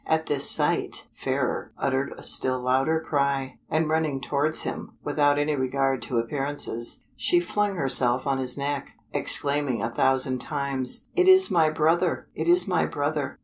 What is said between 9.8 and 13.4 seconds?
a thousand times, "It is my brother! it is my brother."